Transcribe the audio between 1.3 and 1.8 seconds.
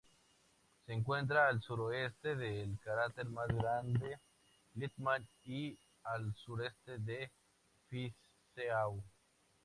al